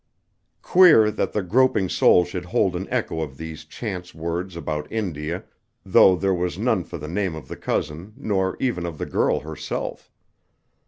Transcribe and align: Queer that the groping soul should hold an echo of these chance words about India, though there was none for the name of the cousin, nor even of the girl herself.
Queer 0.63 1.11
that 1.11 1.31
the 1.31 1.43
groping 1.43 1.87
soul 1.87 2.25
should 2.25 2.45
hold 2.45 2.75
an 2.75 2.87
echo 2.89 3.21
of 3.21 3.37
these 3.37 3.65
chance 3.65 4.15
words 4.15 4.55
about 4.55 4.91
India, 4.91 5.43
though 5.85 6.15
there 6.15 6.33
was 6.33 6.57
none 6.57 6.83
for 6.83 6.97
the 6.97 7.07
name 7.07 7.35
of 7.35 7.47
the 7.47 7.55
cousin, 7.55 8.11
nor 8.17 8.57
even 8.59 8.83
of 8.87 8.97
the 8.97 9.05
girl 9.05 9.41
herself. 9.41 10.09